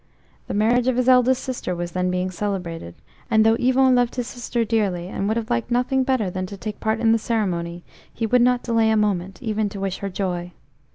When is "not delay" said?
8.41-8.89